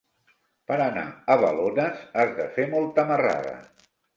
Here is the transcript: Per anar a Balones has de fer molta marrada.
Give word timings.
Per 0.71 0.77
anar 0.85 1.03
a 1.35 1.35
Balones 1.43 2.01
has 2.23 2.35
de 2.41 2.49
fer 2.59 2.69
molta 2.75 3.07
marrada. 3.13 3.57